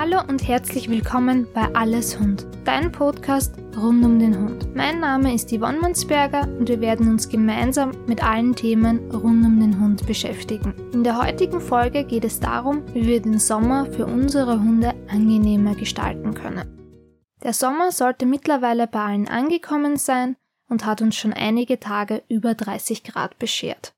Hallo 0.00 0.22
und 0.26 0.48
herzlich 0.48 0.88
willkommen 0.88 1.46
bei 1.52 1.68
Alles 1.74 2.18
Hund, 2.18 2.46
dein 2.64 2.90
Podcast 2.90 3.58
rund 3.76 4.02
um 4.02 4.18
den 4.18 4.34
Hund. 4.34 4.74
Mein 4.74 4.98
Name 4.98 5.34
ist 5.34 5.50
Yvonne 5.50 5.78
Mansberger 5.78 6.48
und 6.58 6.70
wir 6.70 6.80
werden 6.80 7.06
uns 7.10 7.28
gemeinsam 7.28 7.92
mit 8.06 8.24
allen 8.24 8.56
Themen 8.56 9.10
rund 9.10 9.44
um 9.44 9.60
den 9.60 9.78
Hund 9.78 10.06
beschäftigen. 10.06 10.72
In 10.94 11.04
der 11.04 11.22
heutigen 11.22 11.60
Folge 11.60 12.04
geht 12.04 12.24
es 12.24 12.40
darum, 12.40 12.82
wie 12.94 13.06
wir 13.06 13.20
den 13.20 13.38
Sommer 13.38 13.84
für 13.92 14.06
unsere 14.06 14.58
Hunde 14.58 14.94
angenehmer 15.10 15.74
gestalten 15.74 16.32
können. 16.32 17.04
Der 17.42 17.52
Sommer 17.52 17.92
sollte 17.92 18.24
mittlerweile 18.24 18.86
bei 18.86 19.00
allen 19.00 19.28
angekommen 19.28 19.98
sein 19.98 20.36
und 20.70 20.86
hat 20.86 21.02
uns 21.02 21.14
schon 21.14 21.34
einige 21.34 21.78
Tage 21.78 22.22
über 22.30 22.54
30 22.54 23.04
Grad 23.04 23.38
beschert. 23.38 23.92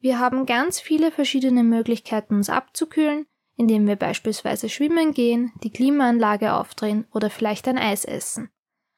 Wir 0.00 0.18
haben 0.18 0.44
ganz 0.44 0.80
viele 0.80 1.10
verschiedene 1.10 1.64
Möglichkeiten, 1.64 2.34
uns 2.34 2.50
abzukühlen, 2.50 3.24
indem 3.56 3.86
wir 3.86 3.96
beispielsweise 3.96 4.68
schwimmen 4.68 5.12
gehen, 5.12 5.52
die 5.62 5.70
Klimaanlage 5.70 6.54
aufdrehen 6.54 7.06
oder 7.12 7.30
vielleicht 7.30 7.68
ein 7.68 7.78
Eis 7.78 8.04
essen. 8.04 8.50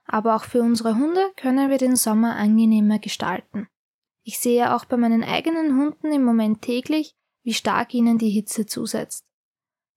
Aber 0.04 0.36
auch 0.36 0.44
für 0.44 0.62
unsere 0.62 0.96
Hunde 0.96 1.32
können 1.36 1.70
wir 1.70 1.78
den 1.78 1.96
Sommer 1.96 2.36
angenehmer 2.36 2.98
gestalten. 2.98 3.68
Ich 4.24 4.38
sehe 4.38 4.74
auch 4.74 4.84
bei 4.84 4.96
meinen 4.96 5.24
eigenen 5.24 5.76
Hunden 5.78 6.12
im 6.12 6.24
Moment 6.24 6.62
täglich, 6.62 7.16
wie 7.42 7.54
stark 7.54 7.92
ihnen 7.94 8.18
die 8.18 8.30
Hitze 8.30 8.66
zusetzt. 8.66 9.24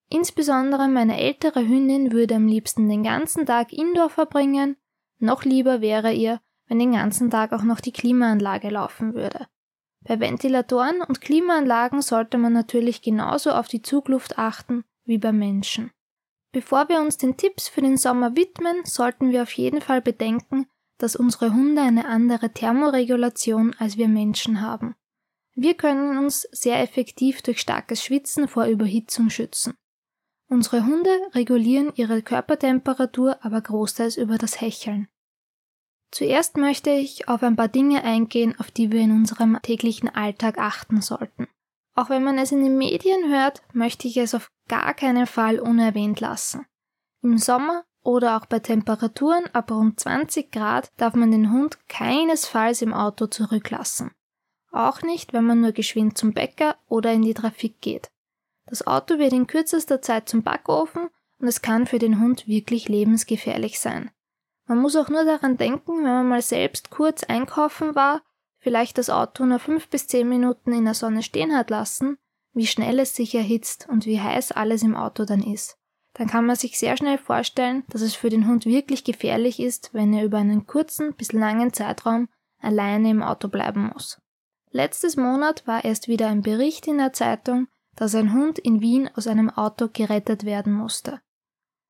Insbesondere 0.09 0.87
meine 0.87 1.19
ältere 1.19 1.67
Hündin 1.67 2.11
würde 2.11 2.35
am 2.35 2.47
liebsten 2.47 2.87
den 2.89 3.03
ganzen 3.03 3.45
Tag 3.45 3.73
indoor 3.73 4.09
verbringen, 4.09 4.77
noch 5.19 5.43
lieber 5.43 5.81
wäre 5.81 6.13
ihr, 6.13 6.41
wenn 6.67 6.79
den 6.79 6.93
ganzen 6.93 7.29
Tag 7.29 7.53
auch 7.53 7.63
noch 7.63 7.79
die 7.79 7.91
Klimaanlage 7.91 8.69
laufen 8.69 9.13
würde. 9.13 9.47
Bei 10.07 10.19
Ventilatoren 10.19 11.01
und 11.01 11.19
Klimaanlagen 11.19 12.01
sollte 12.01 12.37
man 12.37 12.53
natürlich 12.53 13.01
genauso 13.01 13.51
auf 13.51 13.67
die 13.67 13.81
Zugluft 13.81 14.37
achten 14.37 14.83
wie 15.03 15.17
bei 15.17 15.31
Menschen. 15.31 15.91
Bevor 16.51 16.87
wir 16.89 17.01
uns 17.01 17.17
den 17.17 17.37
Tipps 17.37 17.67
für 17.67 17.81
den 17.81 17.97
Sommer 17.97 18.35
widmen, 18.35 18.85
sollten 18.85 19.31
wir 19.31 19.41
auf 19.41 19.51
jeden 19.53 19.81
Fall 19.81 20.01
bedenken, 20.01 20.67
dass 20.97 21.15
unsere 21.15 21.53
Hunde 21.53 21.81
eine 21.81 22.05
andere 22.05 22.51
Thermoregulation 22.51 23.75
als 23.79 23.97
wir 23.97 24.07
Menschen 24.07 24.61
haben. 24.61 24.95
Wir 25.53 25.73
können 25.73 26.17
uns 26.17 26.43
sehr 26.51 26.81
effektiv 26.81 27.41
durch 27.41 27.59
starkes 27.59 28.03
Schwitzen 28.03 28.47
vor 28.47 28.65
Überhitzung 28.65 29.29
schützen. 29.29 29.73
Unsere 30.47 30.85
Hunde 30.85 31.09
regulieren 31.33 31.91
ihre 31.95 32.21
Körpertemperatur 32.21 33.43
aber 33.43 33.61
großteils 33.61 34.15
über 34.15 34.37
das 34.37 34.61
Hecheln. 34.61 35.07
Zuerst 36.11 36.57
möchte 36.57 36.91
ich 36.91 37.27
auf 37.27 37.43
ein 37.43 37.55
paar 37.55 37.67
Dinge 37.67 38.03
eingehen, 38.03 38.55
auf 38.59 38.71
die 38.71 38.91
wir 38.91 39.01
in 39.01 39.11
unserem 39.11 39.59
täglichen 39.61 40.13
Alltag 40.13 40.57
achten 40.57 41.01
sollten. 41.01 41.47
Auch 41.95 42.09
wenn 42.09 42.23
man 42.23 42.37
es 42.37 42.51
in 42.51 42.63
den 42.63 42.77
Medien 42.77 43.29
hört, 43.31 43.61
möchte 43.73 44.07
ich 44.07 44.17
es 44.17 44.33
auf 44.33 44.51
gar 44.67 44.93
keinen 44.93 45.27
Fall 45.27 45.59
unerwähnt 45.59 46.19
lassen. 46.19 46.65
Im 47.21 47.37
Sommer 47.37 47.85
oder 48.03 48.37
auch 48.37 48.45
bei 48.45 48.59
Temperaturen 48.59 49.45
ab 49.53 49.71
rund 49.71 49.99
20 49.99 50.51
Grad 50.51 50.91
darf 50.97 51.15
man 51.15 51.31
den 51.31 51.51
Hund 51.51 51.79
keinesfalls 51.87 52.81
im 52.81 52.93
Auto 52.93 53.27
zurücklassen. 53.27 54.11
Auch 54.71 55.01
nicht, 55.01 55.33
wenn 55.33 55.45
man 55.45 55.61
nur 55.61 55.71
geschwind 55.71 56.17
zum 56.17 56.33
Bäcker 56.33 56.75
oder 56.87 57.13
in 57.13 57.21
die 57.21 57.33
Trafik 57.33 57.81
geht. 57.81 58.11
Das 58.67 58.85
Auto 58.85 59.17
wird 59.17 59.33
in 59.33 59.47
kürzester 59.47 60.01
Zeit 60.01 60.27
zum 60.27 60.43
Backofen 60.43 61.09
und 61.39 61.47
es 61.47 61.61
kann 61.61 61.87
für 61.87 61.99
den 61.99 62.19
Hund 62.19 62.47
wirklich 62.47 62.89
lebensgefährlich 62.89 63.79
sein. 63.79 64.11
Man 64.67 64.79
muss 64.79 64.95
auch 64.95 65.09
nur 65.09 65.25
daran 65.25 65.57
denken, 65.57 65.97
wenn 65.97 66.03
man 66.03 66.27
mal 66.27 66.41
selbst 66.41 66.89
kurz 66.89 67.23
einkaufen 67.23 67.95
war, 67.95 68.21
vielleicht 68.59 68.97
das 68.97 69.09
Auto 69.09 69.45
nur 69.45 69.59
fünf 69.59 69.89
bis 69.89 70.07
zehn 70.07 70.27
Minuten 70.27 70.73
in 70.73 70.85
der 70.85 70.95
Sonne 70.95 71.21
stehen 71.21 71.55
hat 71.55 71.69
lassen, 71.69 72.17
wie 72.53 72.65
schnell 72.65 72.99
es 72.99 73.15
sich 73.15 73.35
erhitzt 73.35 73.87
und 73.89 74.05
wie 74.05 74.19
heiß 74.19 74.53
alles 74.53 74.81
im 74.81 74.95
Auto 74.95 75.25
dann 75.25 75.43
ist. 75.43 75.77
Dann 76.13 76.27
kann 76.27 76.45
man 76.45 76.55
sich 76.55 76.79
sehr 76.79 76.95
schnell 76.95 77.17
vorstellen, 77.17 77.83
dass 77.89 78.01
es 78.01 78.15
für 78.15 78.29
den 78.29 78.47
Hund 78.47 78.65
wirklich 78.65 79.03
gefährlich 79.03 79.59
ist, 79.59 79.93
wenn 79.93 80.13
er 80.13 80.23
über 80.23 80.37
einen 80.37 80.65
kurzen 80.65 81.13
bis 81.13 81.33
langen 81.33 81.73
Zeitraum 81.73 82.29
alleine 82.59 83.09
im 83.09 83.21
Auto 83.21 83.49
bleiben 83.49 83.91
muss. 83.93 84.21
Letztes 84.71 85.17
Monat 85.17 85.67
war 85.67 85.83
erst 85.83 86.07
wieder 86.07 86.27
ein 86.27 86.41
Bericht 86.41 86.87
in 86.87 86.97
der 86.97 87.13
Zeitung, 87.13 87.67
dass 87.95 88.15
ein 88.15 88.33
Hund 88.33 88.57
in 88.59 88.81
Wien 88.81 89.09
aus 89.13 89.27
einem 89.27 89.49
Auto 89.49 89.89
gerettet 89.91 90.45
werden 90.45 90.73
musste. 90.73 91.21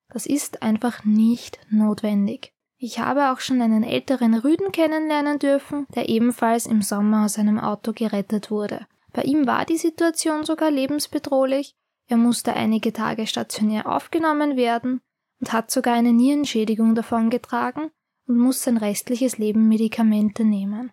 Das 0.10 0.26
ist 0.26 0.62
einfach 0.62 1.04
nicht 1.04 1.60
notwendig. 1.70 2.55
Ich 2.88 3.00
habe 3.00 3.32
auch 3.32 3.40
schon 3.40 3.64
einen 3.64 3.82
älteren 3.82 4.36
Rüden 4.36 4.72
kennenlernen 4.72 5.40
dürfen, 5.40 5.88
der 5.96 6.08
ebenfalls 6.08 6.68
im 6.68 6.84
Sommer 6.84 7.26
aus 7.26 7.40
einem 7.40 7.60
Auto 7.60 7.94
gerettet 7.94 8.52
wurde. 8.52 8.86
Bei 9.12 9.24
ihm 9.24 9.48
war 9.48 9.66
die 9.66 9.78
Situation 9.78 10.44
sogar 10.44 10.70
lebensbedrohlich, 10.70 11.74
er 12.06 12.18
musste 12.18 12.54
einige 12.54 12.94
Tage 12.94 13.26
stationär 13.26 13.92
aufgenommen 13.92 14.56
werden 14.56 15.02
und 15.40 15.52
hat 15.52 15.72
sogar 15.72 15.96
eine 15.96 16.14
Nierenschädigung 16.14 16.94
davongetragen 16.94 17.90
und 18.28 18.38
muss 18.38 18.62
sein 18.62 18.78
restliches 18.78 19.40
Leben 19.40 19.68
Medikamente 19.68 20.44
nehmen. 20.44 20.92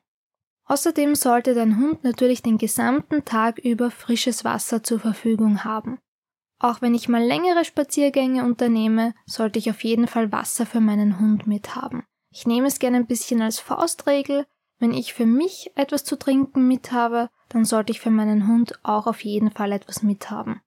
Außerdem 0.65 1.15
sollte 1.15 1.53
dein 1.53 1.79
Hund 1.79 2.05
natürlich 2.05 2.41
den 2.41 2.57
gesamten 2.57 3.27
Tag 3.27 3.59
über 3.59 3.91
frisches 3.91 4.47
Wasser 4.47 4.83
zur 4.83 4.99
Verfügung 4.99 5.63
haben. 5.65 5.99
Auch 6.63 6.81
wenn 6.81 6.95
ich 6.95 7.09
mal 7.09 7.23
längere 7.23 7.65
Spaziergänge 7.65 8.45
unternehme, 8.45 9.15
sollte 9.27 9.59
ich 9.59 9.69
auf 9.69 9.83
jeden 9.83 10.07
Fall 10.07 10.31
Wasser 10.31 10.65
für 10.65 10.81
meinen 10.81 11.19
Hund 11.19 11.49
mithaben. 11.49 12.05
Ich 12.31 12.47
nehme 12.47 12.69
es 12.69 12.79
gerne 12.79 12.99
ein 12.99 13.07
bisschen 13.07 13.43
als 13.43 13.59
Faustregel. 13.59 14.47
Wenn 14.79 14.95
ich 14.95 15.13
für 15.13 15.27
mich 15.27 15.73
etwas 15.75 16.05
zu 16.05 16.17
trinken 16.17 16.69
mithabe, 16.69 17.31
dann 17.49 17.65
sollte 17.65 17.91
ich 17.91 18.01
für 18.01 18.11
meinen 18.11 18.47
Hund 18.47 18.79
auch 18.85 19.09
auf 19.09 19.25
jeden 19.25 19.51
Fall 19.51 19.73
etwas 19.73 20.05
mithaben. 20.05 20.61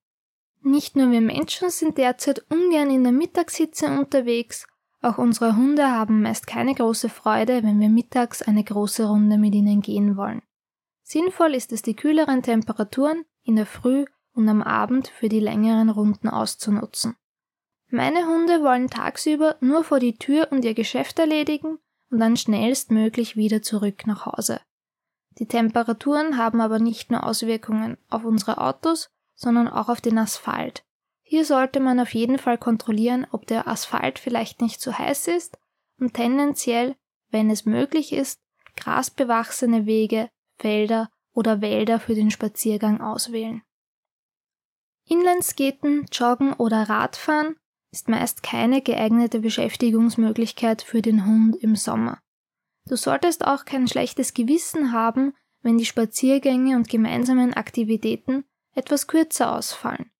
Nicht 0.61 0.97
nur 0.97 1.11
wir 1.11 1.21
Menschen 1.21 1.69
sind 1.69 1.97
derzeit 1.97 2.43
ungern 2.49 2.89
in 2.89 3.03
der 3.03 3.13
Mittagshitze 3.13 3.87
unterwegs, 3.87 4.67
auch 5.01 5.17
unsere 5.17 5.55
Hunde 5.55 5.91
haben 5.91 6.23
meist 6.23 6.47
keine 6.47 6.73
große 6.73 7.09
Freude, 7.09 7.61
wenn 7.63 7.79
wir 7.79 7.89
mittags 7.89 8.41
eine 8.41 8.63
große 8.63 9.05
Runde 9.07 9.37
mit 9.37 9.53
ihnen 9.53 9.81
gehen 9.81 10.17
wollen. 10.17 10.41
Sinnvoll 11.03 11.53
ist 11.53 11.71
es, 11.71 11.83
die 11.83 11.95
kühleren 11.95 12.41
Temperaturen 12.41 13.23
in 13.43 13.55
der 13.55 13.67
Früh 13.67 14.05
und 14.35 14.47
am 14.49 14.61
Abend 14.61 15.07
für 15.07 15.29
die 15.29 15.39
längeren 15.39 15.89
Runden 15.89 16.29
auszunutzen. 16.29 17.15
Meine 17.89 18.27
Hunde 18.27 18.61
wollen 18.61 18.89
tagsüber 18.89 19.55
nur 19.61 19.83
vor 19.83 19.99
die 19.99 20.17
Tür 20.17 20.49
und 20.51 20.65
ihr 20.65 20.73
Geschäft 20.73 21.19
erledigen 21.19 21.79
und 22.09 22.19
dann 22.19 22.37
schnellstmöglich 22.37 23.35
wieder 23.35 23.61
zurück 23.61 24.05
nach 24.05 24.25
Hause. 24.25 24.59
Die 25.37 25.47
Temperaturen 25.47 26.37
haben 26.37 26.61
aber 26.61 26.79
nicht 26.79 27.11
nur 27.11 27.23
Auswirkungen 27.25 27.97
auf 28.09 28.23
unsere 28.23 28.59
Autos, 28.59 29.09
sondern 29.35 29.67
auch 29.67 29.89
auf 29.89 30.01
den 30.01 30.17
Asphalt. 30.17 30.83
Hier 31.21 31.45
sollte 31.45 31.79
man 31.79 31.99
auf 31.99 32.13
jeden 32.13 32.37
Fall 32.37 32.57
kontrollieren, 32.57 33.25
ob 33.31 33.47
der 33.47 33.67
Asphalt 33.67 34.19
vielleicht 34.19 34.61
nicht 34.61 34.79
zu 34.79 34.97
heiß 34.97 35.27
ist 35.27 35.57
und 35.99 36.13
tendenziell, 36.13 36.95
wenn 37.31 37.49
es 37.49 37.65
möglich 37.65 38.13
ist, 38.13 38.39
grasbewachsene 38.77 39.85
Wege, 39.85 40.29
Felder 40.57 41.09
oder 41.33 41.61
Wälder 41.61 41.99
für 41.99 42.15
den 42.15 42.31
Spaziergang 42.31 43.01
auswählen. 43.01 43.63
Inlineskaten, 45.07 46.05
Joggen 46.11 46.53
oder 46.53 46.89
Radfahren 46.89 47.55
ist 47.91 48.09
meist 48.09 48.43
keine 48.43 48.81
geeignete 48.81 49.39
Beschäftigungsmöglichkeit 49.39 50.81
für 50.81 51.01
den 51.01 51.25
Hund 51.25 51.55
im 51.55 51.75
Sommer. 51.75 52.19
Du 52.87 52.95
solltest 52.95 53.45
auch 53.45 53.65
kein 53.65 53.87
schlechtes 53.87 54.33
Gewissen 54.33 54.91
haben, 54.91 55.33
wenn 55.61 55.77
die 55.77 55.85
Spaziergänge 55.85 56.75
und 56.75 56.89
gemeinsamen 56.89 57.53
Aktivitäten 57.53 58.45
etwas 58.73 59.07
kürzer 59.07 59.55
ausfallen. 59.55 60.11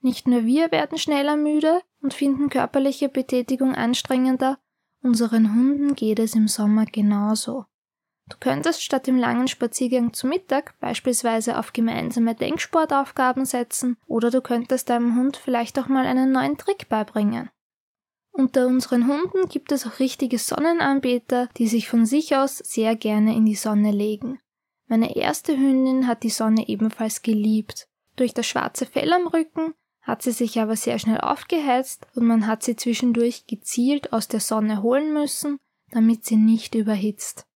Nicht 0.00 0.26
nur 0.26 0.44
wir 0.44 0.72
werden 0.72 0.98
schneller 0.98 1.36
müde 1.36 1.80
und 2.00 2.14
finden 2.14 2.48
körperliche 2.48 3.08
Betätigung 3.08 3.74
anstrengender, 3.74 4.58
unseren 5.02 5.54
Hunden 5.54 5.94
geht 5.94 6.18
es 6.18 6.34
im 6.34 6.48
Sommer 6.48 6.86
genauso. 6.86 7.66
Du 8.30 8.36
könntest 8.38 8.82
statt 8.82 9.06
dem 9.06 9.18
langen 9.18 9.48
Spaziergang 9.48 10.12
zu 10.12 10.26
Mittag 10.26 10.78
beispielsweise 10.80 11.58
auf 11.58 11.72
gemeinsame 11.72 12.34
Denksportaufgaben 12.34 13.44
setzen 13.44 13.96
oder 14.06 14.30
du 14.30 14.40
könntest 14.40 14.88
deinem 14.88 15.16
Hund 15.16 15.36
vielleicht 15.36 15.78
auch 15.78 15.88
mal 15.88 16.06
einen 16.06 16.32
neuen 16.32 16.56
Trick 16.56 16.88
beibringen. 16.88 17.50
Unter 18.30 18.68
unseren 18.68 19.08
Hunden 19.08 19.48
gibt 19.48 19.72
es 19.72 19.86
auch 19.86 19.98
richtige 19.98 20.38
Sonnenanbeter, 20.38 21.48
die 21.56 21.66
sich 21.66 21.88
von 21.88 22.06
sich 22.06 22.36
aus 22.36 22.58
sehr 22.58 22.94
gerne 22.94 23.34
in 23.34 23.44
die 23.44 23.56
Sonne 23.56 23.90
legen. 23.90 24.38
Meine 24.86 25.16
erste 25.16 25.56
Hündin 25.56 26.06
hat 26.06 26.22
die 26.22 26.30
Sonne 26.30 26.68
ebenfalls 26.68 27.22
geliebt. 27.22 27.88
Durch 28.16 28.32
das 28.32 28.46
schwarze 28.46 28.86
Fell 28.86 29.12
am 29.12 29.26
Rücken 29.26 29.74
hat 30.02 30.22
sie 30.22 30.32
sich 30.32 30.60
aber 30.60 30.76
sehr 30.76 30.98
schnell 30.98 31.20
aufgeheizt 31.20 32.06
und 32.14 32.26
man 32.26 32.46
hat 32.46 32.62
sie 32.62 32.76
zwischendurch 32.76 33.46
gezielt 33.46 34.12
aus 34.12 34.28
der 34.28 34.40
Sonne 34.40 34.82
holen 34.82 35.12
müssen, 35.12 35.58
damit 35.90 36.24
sie 36.24 36.36
nicht 36.36 36.74
überhitzt. 36.74 37.46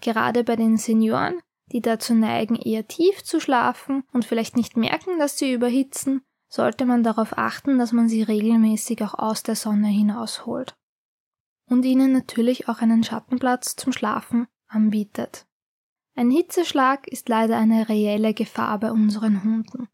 Gerade 0.00 0.44
bei 0.44 0.56
den 0.56 0.76
Senioren, 0.76 1.40
die 1.72 1.80
dazu 1.80 2.14
neigen, 2.14 2.56
eher 2.56 2.86
tief 2.86 3.22
zu 3.24 3.40
schlafen 3.40 4.04
und 4.12 4.24
vielleicht 4.24 4.56
nicht 4.56 4.76
merken, 4.76 5.18
dass 5.18 5.38
sie 5.38 5.52
überhitzen, 5.52 6.22
sollte 6.48 6.86
man 6.86 7.02
darauf 7.02 7.36
achten, 7.36 7.78
dass 7.78 7.92
man 7.92 8.08
sie 8.08 8.22
regelmäßig 8.22 9.02
auch 9.02 9.14
aus 9.14 9.42
der 9.42 9.56
Sonne 9.56 9.88
hinausholt. 9.88 10.74
Und 11.68 11.84
ihnen 11.84 12.12
natürlich 12.12 12.68
auch 12.68 12.80
einen 12.80 13.04
Schattenplatz 13.04 13.76
zum 13.76 13.92
Schlafen 13.92 14.46
anbietet. 14.68 15.46
Ein 16.14 16.30
Hitzeschlag 16.30 17.06
ist 17.06 17.28
leider 17.28 17.58
eine 17.58 17.88
reelle 17.88 18.34
Gefahr 18.34 18.78
bei 18.80 18.90
unseren 18.90 19.44
Hunden. 19.44 19.88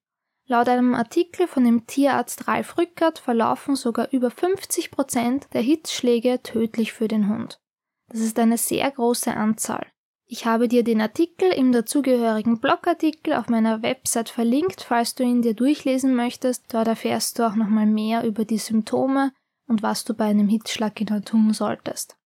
Laut 0.47 0.69
einem 0.69 0.95
Artikel 0.95 1.49
von 1.49 1.65
dem 1.65 1.87
Tierarzt 1.87 2.47
Ralf 2.47 2.79
Rückert 2.79 3.19
verlaufen 3.19 3.77
sogar 3.77 4.12
über 4.12 4.31
50 4.31 4.91
Prozent 4.91 5.49
der 5.55 5.62
Hitzschläge 5.62 6.43
tödlich 6.43 6.93
für 6.93 7.09
den 7.09 7.29
Hund. 7.29 7.61
Das 8.09 8.21
ist 8.21 8.39
eine 8.39 8.59
sehr 8.59 8.91
große 8.91 9.35
Anzahl. 9.35 9.87
Ich 10.26 10.47
habe 10.47 10.69
dir 10.69 10.82
den 10.82 11.00
Artikel 11.00 11.53
im 11.53 11.71
dazugehörigen 11.73 12.59
Blogartikel 12.59 13.35
auf 13.35 13.49
meiner 13.49 13.82
Website 13.82 14.31
verlinkt, 14.31 14.82
falls 14.82 15.15
du 15.15 15.23
ihn 15.23 15.43
dir 15.43 15.55
durchlesen 15.55 16.15
möchtest. 16.15 16.65
Dort 16.73 16.88
erfährst 16.88 17.38
du 17.38 17.47
auch 17.47 17.55
nochmal 17.55 17.87
mehr 17.87 18.25
über 18.25 18.44
die 18.44 18.59
Symptome 18.59 19.32
und 19.67 19.82
was 19.82 20.05
du 20.05 20.15
bei 20.15 20.25
einem 20.25 20.49
Hitzschlag 20.49 20.94
genau 20.97 21.21
tun 21.21 21.53
solltest. 21.53 22.17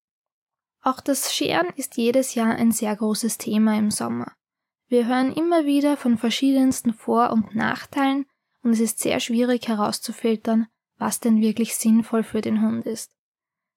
Auch 0.80 1.00
das 1.00 1.34
Scheren 1.34 1.68
ist 1.76 1.96
jedes 1.96 2.34
Jahr 2.34 2.54
ein 2.54 2.70
sehr 2.70 2.94
großes 2.94 3.36
Thema 3.38 3.76
im 3.76 3.90
Sommer. 3.90 4.32
Wir 4.86 5.06
hören 5.06 5.32
immer 5.32 5.66
wieder 5.66 5.96
von 5.96 6.16
verschiedensten 6.18 6.94
Vor- 6.94 7.30
und 7.30 7.54
Nachteilen 7.54 8.26
und 8.62 8.72
es 8.72 8.80
ist 8.80 9.00
sehr 9.00 9.20
schwierig 9.20 9.68
herauszufiltern, 9.68 10.68
was 10.96 11.20
denn 11.20 11.40
wirklich 11.40 11.76
sinnvoll 11.76 12.22
für 12.22 12.40
den 12.40 12.62
Hund 12.62 12.86
ist. 12.86 13.12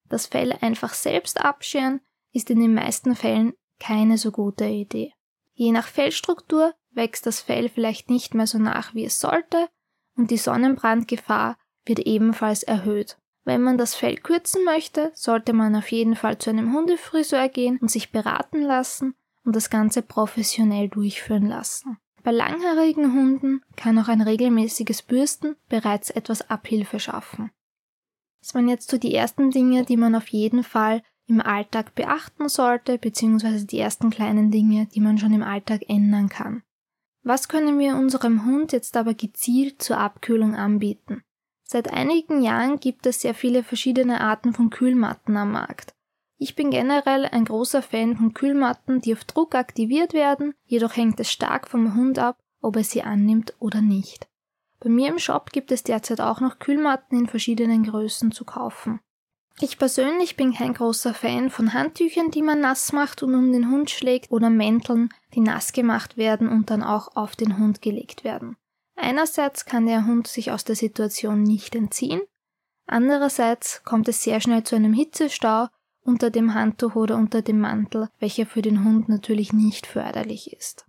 Das 0.09 0.27
Fell 0.27 0.53
einfach 0.61 0.93
selbst 0.93 1.43
abscheren 1.43 2.01
ist 2.33 2.49
in 2.49 2.59
den 2.59 2.73
meisten 2.73 3.15
Fällen 3.15 3.53
keine 3.81 4.17
so 4.17 4.31
gute 4.31 4.65
Idee. 4.65 5.13
Je 5.53 5.71
nach 5.71 5.87
Fellstruktur 5.87 6.73
wächst 6.91 7.25
das 7.25 7.41
Fell 7.41 7.67
vielleicht 7.67 8.09
nicht 8.09 8.33
mehr 8.33 8.47
so 8.47 8.59
nach, 8.59 8.93
wie 8.93 9.05
es 9.05 9.19
sollte, 9.19 9.69
und 10.15 10.29
die 10.29 10.37
Sonnenbrandgefahr 10.37 11.57
wird 11.85 11.99
ebenfalls 11.99 12.63
erhöht. 12.63 13.17
Wenn 13.43 13.61
man 13.61 13.77
das 13.77 13.95
Fell 13.95 14.17
kürzen 14.17 14.63
möchte, 14.63 15.11
sollte 15.15 15.53
man 15.53 15.75
auf 15.75 15.91
jeden 15.91 16.15
Fall 16.15 16.37
zu 16.37 16.51
einem 16.51 16.73
Hundefriseur 16.73 17.49
gehen 17.49 17.79
und 17.79 17.89
sich 17.89 18.11
beraten 18.11 18.61
lassen 18.61 19.15
und 19.43 19.55
das 19.55 19.71
Ganze 19.71 20.03
professionell 20.03 20.87
durchführen 20.89 21.47
lassen. 21.47 21.97
Bei 22.23 22.31
langhaarigen 22.31 23.13
Hunden 23.13 23.63
kann 23.75 23.97
auch 23.97 24.09
ein 24.09 24.21
regelmäßiges 24.21 25.01
Bürsten 25.01 25.55
bereits 25.69 26.11
etwas 26.11 26.47
Abhilfe 26.51 26.99
schaffen. 26.99 27.49
Das 28.41 28.53
waren 28.53 28.69
jetzt 28.69 28.91
so 28.91 28.99
die 28.99 29.15
ersten 29.15 29.49
Dinge, 29.49 29.85
die 29.85 29.97
man 29.97 30.13
auf 30.13 30.27
jeden 30.27 30.63
Fall 30.63 31.01
im 31.31 31.41
Alltag 31.41 31.95
beachten 31.95 32.49
sollte, 32.49 32.97
beziehungsweise 32.97 33.65
die 33.65 33.79
ersten 33.79 34.09
kleinen 34.09 34.51
Dinge, 34.51 34.87
die 34.93 34.99
man 34.99 35.17
schon 35.17 35.33
im 35.33 35.43
Alltag 35.43 35.81
ändern 35.87 36.29
kann. 36.29 36.61
Was 37.23 37.47
können 37.47 37.79
wir 37.79 37.95
unserem 37.95 38.45
Hund 38.45 38.71
jetzt 38.71 38.97
aber 38.97 39.13
gezielt 39.13 39.81
zur 39.81 39.97
Abkühlung 39.97 40.55
anbieten? 40.55 41.23
Seit 41.63 41.91
einigen 41.91 42.41
Jahren 42.41 42.79
gibt 42.79 43.05
es 43.05 43.21
sehr 43.21 43.33
viele 43.33 43.63
verschiedene 43.63 44.21
Arten 44.21 44.53
von 44.53 44.69
Kühlmatten 44.69 45.37
am 45.37 45.53
Markt. 45.53 45.93
Ich 46.37 46.55
bin 46.55 46.71
generell 46.71 47.25
ein 47.25 47.45
großer 47.45 47.81
Fan 47.81 48.17
von 48.17 48.33
Kühlmatten, 48.33 48.99
die 48.99 49.13
auf 49.13 49.23
Druck 49.23 49.55
aktiviert 49.55 50.13
werden, 50.13 50.53
jedoch 50.65 50.97
hängt 50.97 51.19
es 51.19 51.31
stark 51.31 51.67
vom 51.67 51.95
Hund 51.95 52.19
ab, 52.19 52.37
ob 52.61 52.75
er 52.75 52.83
sie 52.83 53.03
annimmt 53.03 53.53
oder 53.59 53.81
nicht. 53.81 54.27
Bei 54.79 54.89
mir 54.89 55.09
im 55.09 55.19
Shop 55.19 55.51
gibt 55.51 55.71
es 55.71 55.83
derzeit 55.83 56.19
auch 56.19 56.41
noch 56.41 56.57
Kühlmatten 56.57 57.19
in 57.19 57.27
verschiedenen 57.27 57.83
Größen 57.83 58.31
zu 58.31 58.43
kaufen. 58.43 58.99
Ich 59.63 59.77
persönlich 59.77 60.35
bin 60.35 60.55
kein 60.55 60.73
großer 60.73 61.13
Fan 61.13 61.51
von 61.51 61.73
Handtüchern, 61.73 62.31
die 62.31 62.41
man 62.41 62.61
nass 62.61 62.93
macht 62.93 63.21
und 63.21 63.35
um 63.35 63.51
den 63.51 63.69
Hund 63.69 63.91
schlägt, 63.91 64.31
oder 64.31 64.49
Mänteln, 64.49 65.09
die 65.35 65.39
nass 65.39 65.71
gemacht 65.71 66.17
werden 66.17 66.49
und 66.49 66.71
dann 66.71 66.81
auch 66.81 67.15
auf 67.15 67.35
den 67.35 67.59
Hund 67.59 67.79
gelegt 67.79 68.23
werden. 68.23 68.57
Einerseits 68.95 69.65
kann 69.65 69.85
der 69.85 70.07
Hund 70.07 70.25
sich 70.25 70.51
aus 70.51 70.63
der 70.63 70.75
Situation 70.75 71.43
nicht 71.43 71.75
entziehen, 71.75 72.21
andererseits 72.87 73.83
kommt 73.83 74.07
es 74.07 74.23
sehr 74.23 74.41
schnell 74.41 74.63
zu 74.63 74.75
einem 74.75 74.93
Hitzestau 74.93 75.67
unter 76.03 76.31
dem 76.31 76.55
Handtuch 76.55 76.95
oder 76.95 77.15
unter 77.15 77.43
dem 77.43 77.59
Mantel, 77.59 78.09
welcher 78.17 78.47
für 78.47 78.63
den 78.63 78.83
Hund 78.83 79.09
natürlich 79.09 79.53
nicht 79.53 79.85
förderlich 79.85 80.53
ist. 80.53 80.87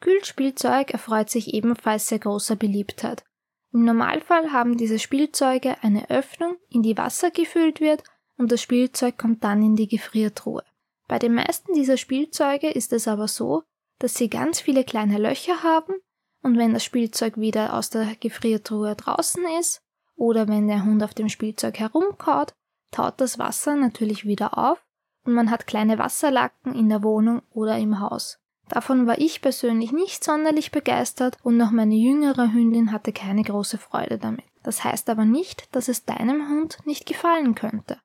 Kühlspielzeug 0.00 0.92
erfreut 0.92 1.30
sich 1.30 1.52
ebenfalls 1.52 2.06
sehr 2.06 2.20
großer 2.20 2.54
Beliebtheit. 2.54 3.24
Im 3.72 3.84
Normalfall 3.84 4.52
haben 4.52 4.76
diese 4.76 4.98
Spielzeuge 4.98 5.76
eine 5.82 6.08
Öffnung, 6.10 6.56
in 6.70 6.82
die 6.82 6.96
Wasser 6.96 7.30
gefüllt 7.30 7.80
wird 7.80 8.02
und 8.38 8.50
das 8.50 8.62
Spielzeug 8.62 9.18
kommt 9.18 9.44
dann 9.44 9.62
in 9.62 9.76
die 9.76 9.88
Gefriertruhe. 9.88 10.62
Bei 11.06 11.18
den 11.18 11.34
meisten 11.34 11.74
dieser 11.74 11.96
Spielzeuge 11.96 12.70
ist 12.70 12.92
es 12.92 13.08
aber 13.08 13.28
so, 13.28 13.64
dass 13.98 14.14
sie 14.14 14.30
ganz 14.30 14.60
viele 14.60 14.84
kleine 14.84 15.18
Löcher 15.18 15.62
haben 15.62 15.94
und 16.42 16.56
wenn 16.56 16.72
das 16.72 16.84
Spielzeug 16.84 17.36
wieder 17.36 17.74
aus 17.74 17.90
der 17.90 18.14
Gefriertruhe 18.16 18.94
draußen 18.94 19.42
ist 19.58 19.82
oder 20.16 20.48
wenn 20.48 20.68
der 20.68 20.84
Hund 20.84 21.02
auf 21.02 21.14
dem 21.14 21.28
Spielzeug 21.28 21.78
herumkaut, 21.78 22.52
taut 22.90 23.20
das 23.20 23.38
Wasser 23.38 23.76
natürlich 23.76 24.24
wieder 24.24 24.56
auf 24.56 24.82
und 25.24 25.34
man 25.34 25.50
hat 25.50 25.66
kleine 25.66 25.98
Wasserlacken 25.98 26.74
in 26.74 26.88
der 26.88 27.02
Wohnung 27.02 27.42
oder 27.50 27.76
im 27.76 28.00
Haus. 28.00 28.38
Davon 28.68 29.06
war 29.06 29.18
ich 29.18 29.40
persönlich 29.40 29.92
nicht 29.92 30.22
sonderlich 30.22 30.70
begeistert 30.70 31.36
und 31.42 31.60
auch 31.60 31.70
meine 31.70 31.94
jüngere 31.94 32.52
Hündin 32.52 32.92
hatte 32.92 33.12
keine 33.12 33.42
große 33.42 33.78
Freude 33.78 34.18
damit. 34.18 34.44
Das 34.62 34.84
heißt 34.84 35.08
aber 35.08 35.24
nicht, 35.24 35.74
dass 35.74 35.88
es 35.88 36.04
deinem 36.04 36.48
Hund 36.48 36.78
nicht 36.84 37.06
gefallen 37.06 37.54
könnte. 37.54 37.98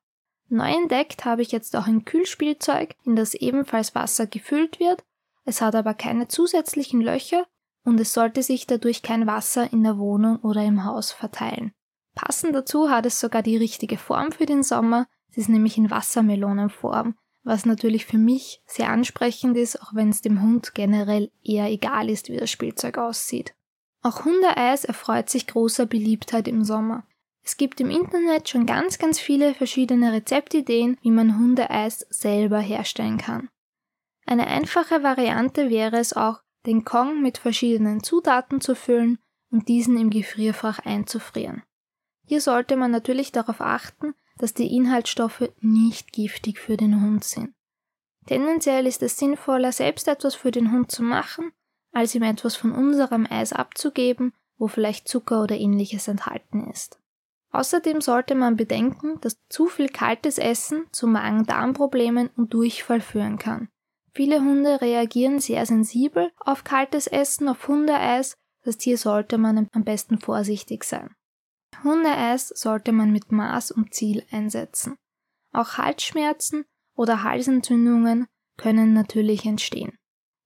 Neu 0.48 0.72
entdeckt 0.72 1.24
habe 1.24 1.42
ich 1.42 1.52
jetzt 1.52 1.76
auch 1.76 1.86
ein 1.86 2.04
Kühlspielzeug, 2.04 2.94
in 3.04 3.16
das 3.16 3.34
ebenfalls 3.34 3.94
Wasser 3.94 4.26
gefüllt 4.26 4.80
wird, 4.80 5.04
es 5.44 5.60
hat 5.60 5.74
aber 5.74 5.94
keine 5.94 6.28
zusätzlichen 6.28 7.00
Löcher 7.00 7.46
und 7.84 8.00
es 8.00 8.12
sollte 8.12 8.42
sich 8.42 8.66
dadurch 8.66 9.02
kein 9.02 9.26
Wasser 9.26 9.72
in 9.72 9.82
der 9.82 9.98
Wohnung 9.98 10.38
oder 10.38 10.64
im 10.64 10.84
Haus 10.84 11.12
verteilen. 11.12 11.72
Passend 12.14 12.54
dazu 12.54 12.90
hat 12.90 13.06
es 13.06 13.20
sogar 13.20 13.42
die 13.42 13.56
richtige 13.56 13.98
Form 13.98 14.32
für 14.32 14.46
den 14.46 14.62
Sommer. 14.62 15.06
Sie 15.30 15.40
ist 15.40 15.48
nämlich 15.48 15.76
in 15.76 15.90
Wassermelonenform, 15.90 17.16
was 17.44 17.66
natürlich 17.66 18.06
für 18.06 18.18
mich 18.18 18.62
sehr 18.66 18.88
ansprechend 18.88 19.56
ist, 19.56 19.80
auch 19.80 19.94
wenn 19.94 20.08
es 20.08 20.22
dem 20.22 20.42
Hund 20.42 20.74
generell 20.74 21.30
eher 21.42 21.70
egal 21.70 22.10
ist, 22.10 22.28
wie 22.30 22.36
das 22.36 22.50
Spielzeug 22.50 22.98
aussieht. 22.98 23.54
Auch 24.02 24.24
Hundeeis 24.24 24.84
erfreut 24.84 25.30
sich 25.30 25.46
großer 25.46 25.86
Beliebtheit 25.86 26.48
im 26.48 26.64
Sommer. 26.64 27.06
Es 27.42 27.58
gibt 27.58 27.80
im 27.80 27.90
Internet 27.90 28.48
schon 28.48 28.64
ganz, 28.64 28.98
ganz 28.98 29.20
viele 29.20 29.54
verschiedene 29.54 30.12
Rezeptideen, 30.12 30.96
wie 31.02 31.10
man 31.10 31.38
Hundeeis 31.38 32.06
selber 32.08 32.58
herstellen 32.58 33.18
kann. 33.18 33.50
Eine 34.26 34.46
einfache 34.46 35.02
Variante 35.02 35.68
wäre 35.68 35.98
es 35.98 36.14
auch, 36.14 36.40
den 36.64 36.84
Kong 36.84 37.20
mit 37.20 37.36
verschiedenen 37.36 38.02
Zutaten 38.02 38.62
zu 38.62 38.74
füllen 38.74 39.18
und 39.50 39.68
diesen 39.68 39.98
im 39.98 40.08
Gefrierfach 40.08 40.78
einzufrieren. 40.78 41.62
Hier 42.26 42.40
sollte 42.40 42.76
man 42.76 42.90
natürlich 42.90 43.32
darauf 43.32 43.60
achten, 43.60 44.14
dass 44.38 44.54
die 44.54 44.74
Inhaltsstoffe 44.74 45.50
nicht 45.60 46.12
giftig 46.12 46.58
für 46.58 46.76
den 46.76 47.00
Hund 47.00 47.24
sind. 47.24 47.54
Tendenziell 48.26 48.86
ist 48.86 49.02
es 49.02 49.18
sinnvoller, 49.18 49.72
selbst 49.72 50.08
etwas 50.08 50.34
für 50.34 50.50
den 50.50 50.72
Hund 50.72 50.90
zu 50.90 51.02
machen, 51.02 51.52
als 51.92 52.14
ihm 52.14 52.22
etwas 52.22 52.56
von 52.56 52.72
unserem 52.72 53.26
Eis 53.28 53.52
abzugeben, 53.52 54.32
wo 54.56 54.68
vielleicht 54.68 55.08
Zucker 55.08 55.42
oder 55.42 55.56
ähnliches 55.56 56.08
enthalten 56.08 56.68
ist. 56.70 56.98
Außerdem 57.50 58.00
sollte 58.00 58.34
man 58.34 58.56
bedenken, 58.56 59.20
dass 59.20 59.38
zu 59.48 59.66
viel 59.66 59.88
kaltes 59.88 60.38
Essen 60.38 60.86
zu 60.90 61.06
Magen-Darm-Problemen 61.06 62.30
und 62.36 62.52
Durchfall 62.52 63.00
führen 63.00 63.38
kann. 63.38 63.68
Viele 64.12 64.40
Hunde 64.40 64.80
reagieren 64.80 65.38
sehr 65.38 65.64
sensibel 65.66 66.32
auf 66.38 66.64
kaltes 66.64 67.06
Essen, 67.06 67.48
auf 67.48 67.68
Hundeeis, 67.68 68.36
das 68.64 68.80
hier 68.80 68.98
sollte 68.98 69.38
man 69.38 69.68
am 69.72 69.84
besten 69.84 70.18
vorsichtig 70.18 70.84
sein. 70.84 71.14
Hundeeis 71.84 72.48
sollte 72.48 72.92
man 72.92 73.12
mit 73.12 73.30
Maß 73.30 73.70
und 73.70 73.94
Ziel 73.94 74.24
einsetzen. 74.30 74.96
Auch 75.52 75.78
Halsschmerzen 75.78 76.64
oder 76.96 77.22
Halsentzündungen 77.22 78.26
können 78.56 78.92
natürlich 78.92 79.44
entstehen. 79.44 79.96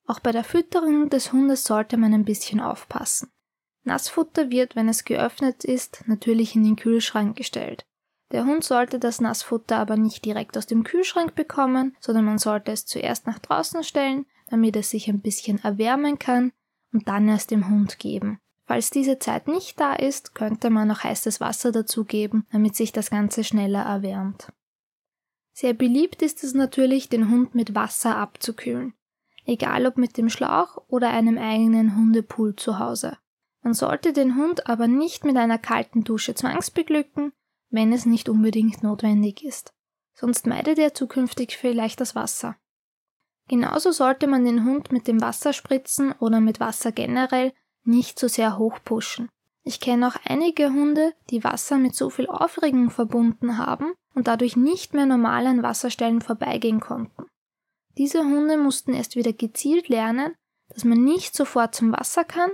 Auch 0.06 0.20
bei 0.20 0.32
der 0.32 0.44
Fütterung 0.44 1.10
des 1.10 1.32
Hundes 1.32 1.64
sollte 1.64 1.96
man 1.96 2.12
ein 2.14 2.24
bisschen 2.24 2.60
aufpassen. 2.60 3.30
Nassfutter 3.84 4.50
wird, 4.50 4.76
wenn 4.76 4.88
es 4.88 5.04
geöffnet 5.04 5.64
ist, 5.64 6.04
natürlich 6.06 6.54
in 6.54 6.64
den 6.64 6.76
Kühlschrank 6.76 7.36
gestellt. 7.36 7.84
Der 8.32 8.44
Hund 8.44 8.64
sollte 8.64 8.98
das 8.98 9.20
Nassfutter 9.20 9.78
aber 9.78 9.96
nicht 9.96 10.24
direkt 10.24 10.58
aus 10.58 10.66
dem 10.66 10.84
Kühlschrank 10.84 11.34
bekommen, 11.34 11.96
sondern 12.00 12.26
man 12.26 12.38
sollte 12.38 12.72
es 12.72 12.84
zuerst 12.84 13.26
nach 13.26 13.38
draußen 13.38 13.82
stellen, 13.84 14.26
damit 14.50 14.76
es 14.76 14.90
sich 14.90 15.08
ein 15.08 15.20
bisschen 15.20 15.62
erwärmen 15.62 16.18
kann 16.18 16.52
und 16.92 17.08
dann 17.08 17.28
erst 17.28 17.50
dem 17.50 17.68
Hund 17.68 17.98
geben. 17.98 18.40
Falls 18.68 18.90
diese 18.90 19.18
Zeit 19.18 19.48
nicht 19.48 19.80
da 19.80 19.94
ist, 19.94 20.34
könnte 20.34 20.68
man 20.68 20.88
noch 20.88 21.02
heißes 21.02 21.40
Wasser 21.40 21.72
dazugeben, 21.72 22.46
damit 22.52 22.76
sich 22.76 22.92
das 22.92 23.08
Ganze 23.08 23.42
schneller 23.42 23.80
erwärmt. 23.80 24.52
Sehr 25.54 25.72
beliebt 25.72 26.20
ist 26.20 26.44
es 26.44 26.52
natürlich, 26.52 27.08
den 27.08 27.30
Hund 27.30 27.54
mit 27.54 27.74
Wasser 27.74 28.18
abzukühlen. 28.18 28.92
Egal 29.46 29.86
ob 29.86 29.96
mit 29.96 30.18
dem 30.18 30.28
Schlauch 30.28 30.76
oder 30.86 31.08
einem 31.08 31.38
eigenen 31.38 31.96
Hundepool 31.96 32.56
zu 32.56 32.78
Hause. 32.78 33.16
Man 33.62 33.72
sollte 33.72 34.12
den 34.12 34.36
Hund 34.36 34.66
aber 34.66 34.86
nicht 34.86 35.24
mit 35.24 35.38
einer 35.38 35.58
kalten 35.58 36.04
Dusche 36.04 36.34
zwangsbeglücken, 36.34 37.32
wenn 37.70 37.90
es 37.94 38.04
nicht 38.04 38.28
unbedingt 38.28 38.82
notwendig 38.82 39.42
ist. 39.42 39.72
Sonst 40.12 40.46
meidet 40.46 40.78
er 40.78 40.92
zukünftig 40.92 41.56
vielleicht 41.56 42.02
das 42.02 42.14
Wasser. 42.14 42.56
Genauso 43.48 43.92
sollte 43.92 44.26
man 44.26 44.44
den 44.44 44.66
Hund 44.66 44.92
mit 44.92 45.08
dem 45.08 45.22
Wasser 45.22 45.54
spritzen 45.54 46.12
oder 46.20 46.40
mit 46.40 46.60
Wasser 46.60 46.92
generell 46.92 47.54
nicht 47.88 48.18
so 48.18 48.28
sehr 48.28 48.58
hochpushen. 48.58 49.28
Ich 49.64 49.80
kenne 49.80 50.08
auch 50.08 50.16
einige 50.24 50.72
Hunde, 50.72 51.12
die 51.30 51.44
Wasser 51.44 51.76
mit 51.76 51.94
so 51.94 52.08
viel 52.08 52.26
Aufregung 52.26 52.90
verbunden 52.90 53.58
haben 53.58 53.92
und 54.14 54.28
dadurch 54.28 54.56
nicht 54.56 54.94
mehr 54.94 55.06
normal 55.06 55.46
an 55.46 55.62
Wasserstellen 55.62 56.20
vorbeigehen 56.20 56.80
konnten. 56.80 57.26
Diese 57.98 58.20
Hunde 58.20 58.56
mussten 58.56 58.94
erst 58.94 59.16
wieder 59.16 59.32
gezielt 59.32 59.88
lernen, 59.88 60.34
dass 60.68 60.84
man 60.84 61.02
nicht 61.02 61.34
sofort 61.34 61.74
zum 61.74 61.92
Wasser 61.92 62.24
kann 62.24 62.50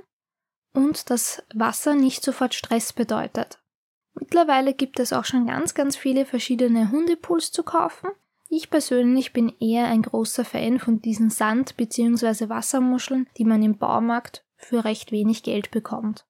und 0.72 1.10
dass 1.10 1.42
Wasser 1.54 1.94
nicht 1.94 2.24
sofort 2.24 2.54
Stress 2.54 2.92
bedeutet. 2.92 3.60
Mittlerweile 4.14 4.74
gibt 4.74 5.00
es 5.00 5.12
auch 5.12 5.24
schon 5.24 5.46
ganz, 5.46 5.74
ganz 5.74 5.96
viele 5.96 6.24
verschiedene 6.24 6.90
Hundepools 6.90 7.52
zu 7.52 7.62
kaufen. 7.62 8.10
Ich 8.48 8.70
persönlich 8.70 9.32
bin 9.32 9.52
eher 9.60 9.86
ein 9.86 10.02
großer 10.02 10.44
Fan 10.44 10.78
von 10.78 11.00
diesen 11.02 11.30
Sand- 11.30 11.76
bzw. 11.76 12.48
Wassermuscheln, 12.48 13.28
die 13.36 13.44
man 13.44 13.62
im 13.62 13.76
Baumarkt 13.78 14.43
für 14.64 14.85
recht 14.85 15.12
wenig 15.12 15.42
Geld 15.42 15.71
bekommt. 15.71 16.26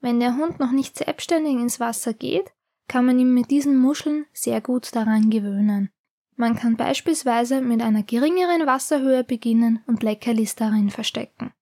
Wenn 0.00 0.20
der 0.20 0.36
Hund 0.36 0.60
noch 0.60 0.70
nicht 0.70 0.96
selbstständig 0.96 1.54
ins 1.54 1.80
Wasser 1.80 2.12
geht, 2.12 2.52
kann 2.88 3.06
man 3.06 3.18
ihn 3.18 3.32
mit 3.32 3.50
diesen 3.50 3.76
Muscheln 3.76 4.26
sehr 4.32 4.60
gut 4.60 4.94
daran 4.94 5.30
gewöhnen. 5.30 5.90
Man 6.36 6.56
kann 6.56 6.76
beispielsweise 6.76 7.60
mit 7.60 7.80
einer 7.80 8.02
geringeren 8.02 8.66
Wasserhöhe 8.66 9.24
beginnen 9.24 9.82
und 9.86 10.02
Leckerlis 10.02 10.56
darin 10.56 10.90
verstecken. 10.90 11.52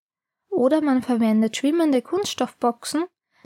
Oder 0.49 0.81
man 0.81 1.03
verwendet 1.03 1.57
schwimmende 1.57 2.03
Kunststoffboxen, 2.03 3.05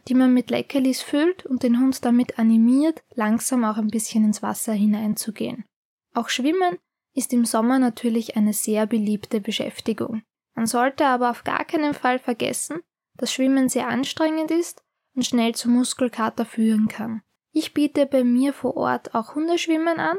die 0.09 0.15
man 0.15 0.33
mit 0.33 0.51
Leckerlis 0.51 1.03
füllt 1.03 1.45
und 1.45 1.63
den 1.63 1.81
Hund 1.81 2.05
damit 2.05 2.39
animiert, 2.39 3.03
langsam 3.15 3.65
auch 3.65 3.77
ein 3.77 3.89
bisschen 3.89 4.25
ins 4.25 4.43
Wasser 4.43 4.73
hineinzugehen. 4.73 5.65
Auch 6.15 6.29
Schwimmen 6.29 6.79
ist 7.15 7.33
im 7.33 7.45
Sommer 7.45 7.79
natürlich 7.79 8.37
eine 8.37 8.53
sehr 8.53 8.87
beliebte 8.87 9.41
Beschäftigung. 9.41 10.23
Man 10.57 10.67
sollte 10.67 11.07
aber 11.07 11.31
auf 11.31 11.45
gar 11.45 11.65
keinen 11.65 11.95
Fall 11.95 12.19
vergessen, 12.19 12.81
dass 13.19 13.33
Schwimmen 13.33 13.69
sehr 13.69 13.89
anstrengend 13.89 14.51
ist 14.51 14.83
und 15.15 15.25
schnell 15.25 15.55
zu 15.55 15.69
Muskelkater 15.69 16.45
führen 16.45 16.89
kann. 16.89 17.23
Ich 17.53 17.75
biete 17.75 18.07
bei 18.07 18.25
mir 18.25 18.53
vor 18.53 18.77
Ort 18.77 19.15
auch 19.15 19.35
Hundeschwimmen 19.35 20.01
an 20.01 20.19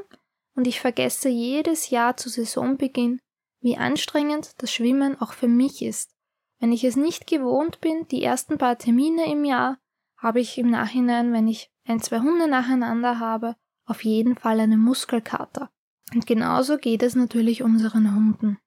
und 0.55 0.67
ich 0.67 0.79
vergesse 0.79 1.27
jedes 1.27 1.89
Jahr 1.89 2.17
zu 2.17 2.29
Saisonbeginn, 2.29 3.19
wie 3.61 3.77
anstrengend 3.77 4.53
das 4.59 4.71
Schwimmen 4.71 5.19
auch 5.19 5.33
für 5.33 5.47
mich 5.47 5.81
ist. 5.81 6.15
Wenn 6.59 6.71
ich 6.71 6.83
es 6.83 6.95
nicht 6.95 7.27
gewohnt 7.27 7.81
bin, 7.81 8.07
die 8.07 8.23
ersten 8.23 8.57
paar 8.57 8.77
Termine 8.77 9.31
im 9.31 9.43
Jahr, 9.43 9.79
habe 10.17 10.39
ich 10.39 10.57
im 10.57 10.69
Nachhinein, 10.69 11.33
wenn 11.33 11.47
ich 11.47 11.71
ein, 11.85 11.99
zwei 11.99 12.19
Hunde 12.19 12.47
nacheinander 12.47 13.19
habe, 13.19 13.55
auf 13.85 14.03
jeden 14.03 14.35
Fall 14.35 14.59
eine 14.59 14.77
Muskelkater. 14.77 15.71
Und 16.13 16.25
genauso 16.25 16.77
geht 16.77 17.03
es 17.03 17.15
natürlich 17.15 17.63
unseren 17.63 18.15
Hunden. 18.15 18.59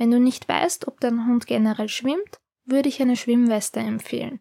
Wenn 0.00 0.12
du 0.12 0.18
nicht 0.18 0.48
weißt, 0.48 0.88
ob 0.88 0.98
dein 1.00 1.26
Hund 1.26 1.46
generell 1.46 1.90
schwimmt, 1.90 2.40
würde 2.64 2.88
ich 2.88 3.02
eine 3.02 3.16
Schwimmweste 3.16 3.80
empfehlen. 3.80 4.40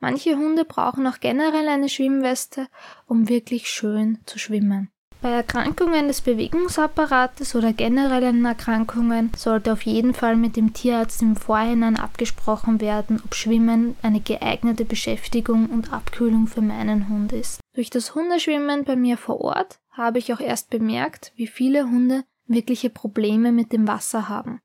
Manche 0.00 0.36
Hunde 0.36 0.64
brauchen 0.64 1.06
auch 1.06 1.20
generell 1.20 1.68
eine 1.68 1.88
Schwimmweste, 1.88 2.66
um 3.06 3.28
wirklich 3.28 3.68
schön 3.68 4.18
zu 4.26 4.40
schwimmen. 4.40 4.90
Bei 5.22 5.30
Erkrankungen 5.30 6.08
des 6.08 6.20
Bewegungsapparates 6.22 7.54
oder 7.54 7.72
generellen 7.72 8.44
Erkrankungen 8.44 9.30
sollte 9.36 9.72
auf 9.72 9.82
jeden 9.82 10.14
Fall 10.14 10.34
mit 10.34 10.56
dem 10.56 10.72
Tierarzt 10.72 11.22
im 11.22 11.36
Vorhinein 11.36 11.94
abgesprochen 11.94 12.80
werden, 12.80 13.22
ob 13.24 13.36
Schwimmen 13.36 13.94
eine 14.02 14.20
geeignete 14.20 14.84
Beschäftigung 14.84 15.66
und 15.66 15.92
Abkühlung 15.92 16.48
für 16.48 16.60
meinen 16.60 17.08
Hund 17.08 17.32
ist. 17.32 17.60
Durch 17.72 17.90
das 17.90 18.16
Hundeschwimmen 18.16 18.82
bei 18.82 18.96
mir 18.96 19.16
vor 19.16 19.42
Ort 19.42 19.78
habe 19.92 20.18
ich 20.18 20.32
auch 20.32 20.40
erst 20.40 20.70
bemerkt, 20.70 21.32
wie 21.36 21.46
viele 21.46 21.84
Hunde 21.84 22.24
wirkliche 22.48 22.90
Probleme 22.90 23.52
mit 23.52 23.72
dem 23.72 23.86
Wasser 23.86 24.28
haben. 24.28 24.60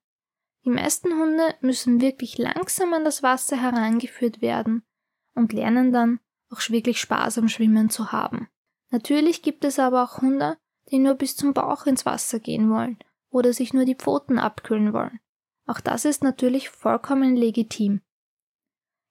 Die 0.65 0.69
meisten 0.69 1.19
Hunde 1.19 1.55
müssen 1.61 1.99
wirklich 1.99 2.37
langsam 2.37 2.93
an 2.93 3.03
das 3.03 3.21
Wasser 3.21 3.61
herangeführt 3.61 4.41
werden 4.41 4.83
und 5.35 5.51
lernen 5.51 5.91
dann 5.91 6.19
auch 6.49 6.61
wirklich 6.69 6.99
Spaß 6.99 7.37
am 7.39 7.49
Schwimmen 7.49 7.89
zu 7.89 8.11
haben. 8.11 8.47
Natürlich 8.89 9.41
gibt 9.41 9.65
es 9.65 9.79
aber 9.79 10.03
auch 10.03 10.21
Hunde, 10.21 10.57
die 10.91 10.99
nur 10.99 11.15
bis 11.15 11.35
zum 11.35 11.53
Bauch 11.53 11.85
ins 11.85 12.05
Wasser 12.05 12.39
gehen 12.39 12.69
wollen 12.69 12.97
oder 13.29 13.51
sich 13.51 13.73
nur 13.73 13.85
die 13.85 13.95
Pfoten 13.95 14.39
abkühlen 14.39 14.93
wollen. 14.93 15.19
Auch 15.65 15.79
das 15.79 16.05
ist 16.05 16.23
natürlich 16.23 16.69
vollkommen 16.69 17.35
legitim. 17.35 18.01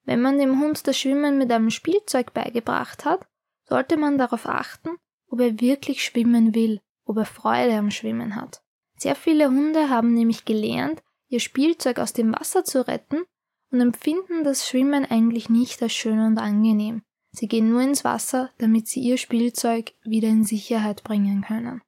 Wenn 0.05 0.21
man 0.21 0.39
dem 0.39 0.61
Hund 0.61 0.87
das 0.87 0.99
Schwimmen 0.99 1.39
mit 1.39 1.51
einem 1.51 1.71
Spielzeug 1.71 2.33
beigebracht 2.33 3.05
hat, 3.05 3.27
sollte 3.65 3.97
man 3.97 4.19
darauf 4.19 4.47
achten, 4.47 4.91
ob 5.29 5.41
er 5.41 5.61
wirklich 5.61 6.05
schwimmen 6.05 6.55
will, 6.55 6.81
ob 7.05 7.17
er 7.19 7.25
Freude 7.25 7.75
am 7.77 7.91
Schwimmen 7.91 8.37
hat. 8.37 8.63
Sehr 8.97 9.15
viele 9.15 9.49
Hunde 9.49 9.89
haben 9.89 10.13
nämlich 10.13 10.45
gelernt, 10.45 11.03
ihr 11.33 11.41
Spielzeug 11.41 11.99
aus 11.99 12.12
dem 12.12 12.33
Wasser 12.33 12.65
zu 12.65 12.87
retten 12.87 13.23
und 13.71 13.81
empfinden 13.81 14.45
das 14.45 14.69
Schwimmen 14.69 15.05
eigentlich 15.05 15.49
nicht 15.49 15.83
als 15.83 15.93
schön 15.93 16.19
und 16.21 16.39
angenehm. 16.39 17.03
Sie 17.31 17.49
gehen 17.49 17.71
nur 17.71 17.81
ins 17.81 18.05
Wasser, 18.05 18.51
damit 18.59 18.87
sie 18.89 19.01
ihr 19.01 19.17
Spielzeug 19.17 19.95
wieder 20.03 20.29
in 20.29 20.45
Sicherheit 20.45 21.03
bringen 21.03 21.43
können. 21.43 21.81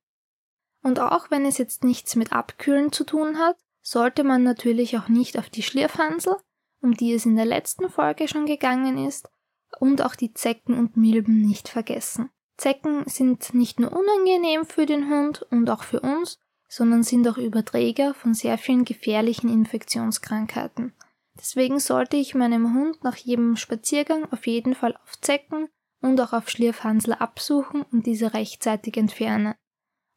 Und 0.82 0.98
auch 0.98 1.30
wenn 1.30 1.44
es 1.44 1.58
jetzt 1.58 1.84
nichts 1.84 2.16
mit 2.16 2.32
Abkühlen 2.32 2.92
zu 2.92 3.04
tun 3.04 3.38
hat, 3.38 3.56
sollte 3.82 4.24
man 4.24 4.42
natürlich 4.42 4.96
auch 4.96 5.08
nicht 5.08 5.38
auf 5.38 5.50
die 5.50 5.62
Schlierfansel, 5.62 6.36
um 6.80 6.94
die 6.94 7.12
es 7.12 7.26
in 7.26 7.36
der 7.36 7.44
letzten 7.44 7.90
Folge 7.90 8.28
schon 8.28 8.46
gegangen 8.46 9.06
ist, 9.06 9.30
und 9.78 10.02
auch 10.02 10.14
die 10.14 10.32
Zecken 10.32 10.78
und 10.78 10.96
Milben 10.96 11.42
nicht 11.42 11.68
vergessen. 11.68 12.30
Zecken 12.56 13.04
sind 13.06 13.52
nicht 13.52 13.80
nur 13.80 13.92
unangenehm 13.92 14.64
für 14.64 14.86
den 14.86 15.10
Hund 15.10 15.42
und 15.50 15.68
auch 15.68 15.82
für 15.82 16.00
uns, 16.00 16.38
sondern 16.74 17.04
sind 17.04 17.28
auch 17.28 17.38
Überträger 17.38 18.14
von 18.14 18.34
sehr 18.34 18.58
vielen 18.58 18.84
gefährlichen 18.84 19.48
Infektionskrankheiten. 19.48 20.92
Deswegen 21.38 21.78
sollte 21.78 22.16
ich 22.16 22.34
meinem 22.34 22.74
Hund 22.74 23.04
nach 23.04 23.16
jedem 23.16 23.54
Spaziergang 23.54 24.24
auf 24.32 24.48
jeden 24.48 24.74
Fall 24.74 24.96
auf 24.96 25.20
Zecken 25.20 25.68
und 26.00 26.20
auch 26.20 26.32
auf 26.32 26.50
Schlierfansel 26.50 27.14
absuchen 27.14 27.82
und 27.92 28.06
diese 28.06 28.34
rechtzeitig 28.34 28.96
entfernen. 28.96 29.54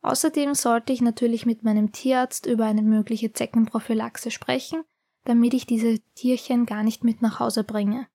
Außerdem 0.01 0.55
sollte 0.55 0.93
ich 0.93 1.01
natürlich 1.01 1.45
mit 1.45 1.63
meinem 1.63 1.91
Tierarzt 1.91 2.47
über 2.47 2.65
eine 2.65 2.81
mögliche 2.81 3.33
Zeckenprophylaxe 3.33 4.31
sprechen, 4.31 4.83
damit 5.25 5.53
ich 5.53 5.67
diese 5.67 5.99
Tierchen 6.15 6.65
gar 6.65 6.81
nicht 6.81 7.03
mit 7.03 7.21
nach 7.21 7.39
Hause 7.39 7.63
bringe. 7.63 8.07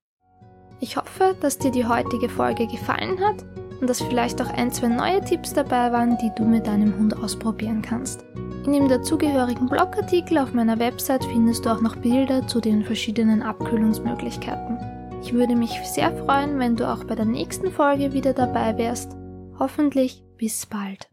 Ich 0.80 0.96
hoffe, 0.96 1.37
dass 1.40 1.58
dir 1.58 1.70
die 1.70 1.87
heutige 1.87 2.28
Folge 2.28 2.66
gefallen 2.66 3.20
hat 3.20 3.44
und 3.83 3.91
dass 3.91 4.01
vielleicht 4.01 4.41
auch 4.41 4.49
ein, 4.49 4.71
zwei 4.71 4.87
neue 4.87 5.21
Tipps 5.21 5.53
dabei 5.53 5.91
waren, 5.91 6.17
die 6.17 6.31
du 6.37 6.45
mit 6.45 6.69
deinem 6.69 6.97
Hund 6.97 7.17
ausprobieren 7.19 7.83
kannst. 7.83 8.25
In 8.65 8.73
dem 8.73 8.89
dazugehörigen 8.89 9.69
Blogartikel 9.69 10.39
auf 10.39 10.55
meiner 10.55 10.79
Website 10.79 11.25
findest 11.25 11.67
du 11.67 11.71
auch 11.71 11.81
noch 11.81 11.97
Bilder 11.97 12.47
zu 12.47 12.61
den 12.61 12.85
verschiedenen 12.85 13.43
Abkühlungsmöglichkeiten. 13.43 14.79
Ich 15.21 15.33
würde 15.33 15.57
mich 15.57 15.73
sehr 15.85 16.17
freuen, 16.25 16.61
wenn 16.61 16.77
du 16.77 16.89
auch 16.89 17.03
bei 17.03 17.17
der 17.17 17.25
nächsten 17.25 17.73
Folge 17.73 18.12
wieder 18.12 18.33
dabei 18.33 18.79
wärst. 18.79 19.17
Hoffentlich 19.59 20.23
bis 20.37 20.65
bald. 20.65 21.09